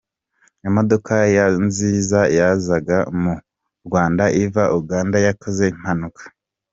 [0.67, 3.33] Imodoka ya nziza yazaga mu
[3.85, 6.23] Rwanda iva Uganda yakoze impanuka